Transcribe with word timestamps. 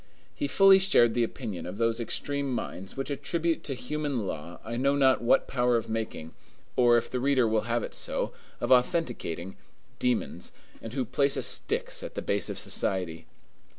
He 0.33 0.47
fully 0.47 0.79
shared 0.79 1.13
the 1.13 1.23
opinion 1.23 1.67
of 1.67 1.77
those 1.77 1.99
extreme 1.99 2.51
minds 2.51 2.97
which 2.97 3.11
attribute 3.11 3.63
to 3.65 3.75
human 3.75 4.25
law 4.25 4.59
I 4.65 4.75
know 4.75 4.95
not 4.95 5.21
what 5.21 5.47
power 5.47 5.77
of 5.77 5.89
making, 5.89 6.33
or, 6.75 6.97
if 6.97 7.07
the 7.07 7.19
reader 7.19 7.47
will 7.47 7.69
have 7.69 7.83
it 7.83 7.93
so, 7.93 8.33
of 8.59 8.71
authenticating, 8.71 9.57
demons, 9.99 10.51
and 10.81 10.93
who 10.93 11.05
place 11.05 11.37
a 11.37 11.43
Styx 11.43 12.01
at 12.01 12.15
the 12.15 12.23
base 12.23 12.49
of 12.49 12.57
society. 12.57 13.27